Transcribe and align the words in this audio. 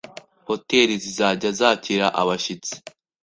Hoteli 0.47 0.93
zizajya 1.03 1.49
zakira 1.59 2.07
abashyitsi, 2.21 2.73